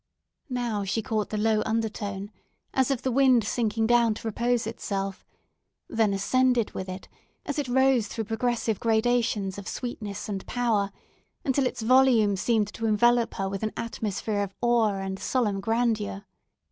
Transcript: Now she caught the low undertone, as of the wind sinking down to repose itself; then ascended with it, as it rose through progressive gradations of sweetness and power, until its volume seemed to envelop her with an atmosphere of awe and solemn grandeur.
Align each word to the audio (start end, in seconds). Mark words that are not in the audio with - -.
Now 0.49 0.83
she 0.83 1.03
caught 1.03 1.29
the 1.29 1.37
low 1.37 1.61
undertone, 1.63 2.31
as 2.73 2.89
of 2.89 3.03
the 3.03 3.11
wind 3.11 3.43
sinking 3.43 3.85
down 3.85 4.15
to 4.15 4.27
repose 4.27 4.65
itself; 4.65 5.23
then 5.87 6.11
ascended 6.11 6.71
with 6.71 6.89
it, 6.89 7.07
as 7.45 7.59
it 7.59 7.67
rose 7.67 8.07
through 8.07 8.23
progressive 8.23 8.79
gradations 8.79 9.59
of 9.59 9.67
sweetness 9.67 10.27
and 10.27 10.43
power, 10.47 10.91
until 11.45 11.67
its 11.67 11.83
volume 11.83 12.35
seemed 12.35 12.73
to 12.73 12.87
envelop 12.87 13.35
her 13.35 13.47
with 13.47 13.61
an 13.61 13.73
atmosphere 13.77 14.41
of 14.41 14.55
awe 14.59 14.87
and 14.95 15.19
solemn 15.19 15.59
grandeur. 15.59 16.25